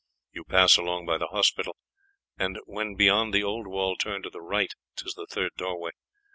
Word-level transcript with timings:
You 0.31 0.45
pass 0.45 0.77
along 0.77 1.05
by 1.05 1.19
the 1.19 1.27
hospital, 1.27 1.75
and 2.35 2.57
when 2.65 2.95
beyond 2.95 3.35
the 3.35 3.43
old 3.43 3.67
wall 3.67 3.95
turn 3.95 4.23
to 4.23 4.31
the 4.31 4.41
right; 4.41 4.73
'tis 4.95 5.13
the 5.13 5.27
third 5.29 5.51
doorway. 5.57 5.91